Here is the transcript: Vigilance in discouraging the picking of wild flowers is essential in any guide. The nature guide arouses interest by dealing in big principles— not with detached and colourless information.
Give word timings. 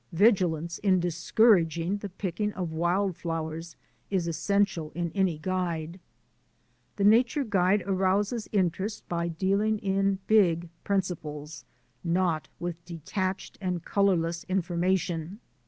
Vigilance 0.13 0.79
in 0.79 0.99
discouraging 0.99 1.97
the 1.97 2.09
picking 2.09 2.51
of 2.53 2.71
wild 2.71 3.15
flowers 3.15 3.75
is 4.09 4.27
essential 4.27 4.91
in 4.95 5.11
any 5.11 5.37
guide. 5.37 5.99
The 6.95 7.03
nature 7.03 7.43
guide 7.43 7.83
arouses 7.85 8.49
interest 8.51 9.07
by 9.07 9.27
dealing 9.27 9.77
in 9.77 10.17
big 10.25 10.69
principles— 10.83 11.65
not 12.19 12.47
with 12.59 12.83
detached 12.83 13.59
and 13.61 13.85
colourless 13.85 14.43
information. 14.45 15.39